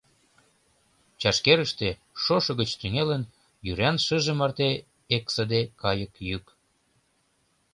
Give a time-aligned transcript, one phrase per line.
[1.21, 1.89] Чашкерыште,
[2.23, 3.23] шошо гыч тӱҥалын,
[3.65, 4.69] йӱран шыже марте
[5.17, 6.45] эксыде кайык йӱк.